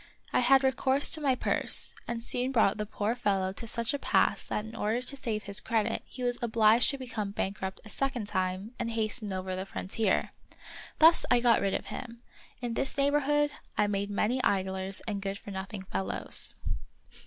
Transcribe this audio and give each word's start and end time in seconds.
I 0.33 0.39
had 0.39 0.63
recourse 0.63 1.11
to 1.11 1.21
my 1.21 1.35
purse, 1.35 1.93
and 2.07 2.23
soon 2.23 2.51
brought 2.51 2.79
the 2.79 2.87
poor 2.87 3.13
fellow 3.13 3.53
to 3.53 3.67
such 3.67 3.93
a 3.93 3.99
pass 3.99 4.41
that 4.41 4.65
in 4.65 4.75
order 4.75 4.99
to 5.03 5.15
save 5.15 5.43
his 5.43 5.61
credit 5.61 6.01
he 6.07 6.23
was 6.23 6.39
obliged 6.41 6.89
to 6.89 6.97
become 6.97 7.29
bankrupt 7.29 7.79
a 7.85 7.89
second 7.89 8.25
time 8.25 8.73
and 8.79 8.89
hasten 8.89 9.31
over 9.31 9.55
the 9.55 9.67
frontier. 9.67 10.31
Thus 10.97 11.23
I 11.29 11.39
got 11.39 11.61
rid 11.61 11.75
of 11.75 11.85
him. 11.93 12.23
In 12.63 12.73
this 12.73 12.97
neighborhood 12.97 13.51
I 13.77 13.85
made 13.85 14.09
many 14.09 14.43
idlers 14.43 15.01
and 15.07 15.21
good 15.21 15.37
for 15.37 15.51
nothing 15.51 15.83
fellows. 15.83 16.55